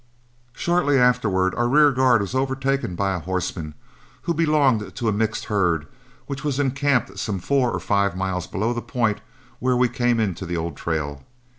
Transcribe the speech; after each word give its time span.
Shortly 0.53 0.97
afterward 0.97 1.53
our 1.53 1.67
rear 1.67 1.91
guard 1.91 2.21
was 2.21 2.33
overtaken 2.33 2.95
by 2.95 3.13
a 3.13 3.19
horseman 3.19 3.75
who 4.23 4.33
belonged 4.33 4.95
to 4.95 5.07
a 5.07 5.11
mixed 5.11 5.45
herd 5.45 5.85
which 6.25 6.43
was 6.43 6.59
encamped 6.59 7.19
some 7.19 7.37
four 7.37 7.69
or 7.71 7.79
five 7.79 8.17
miles 8.17 8.47
below 8.47 8.73
the 8.73 8.81
point 8.81 9.21
where 9.59 9.77
we 9.77 9.87
came 9.87 10.19
into 10.19 10.47
the 10.47 10.57
old 10.57 10.75
trail. 10.75 11.23